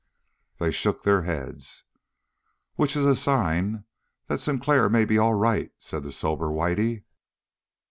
[0.57, 1.83] They shook their heads.
[2.73, 3.83] "Which is a sign
[4.25, 7.03] that Sinclair may be all right," said the sober Whitey.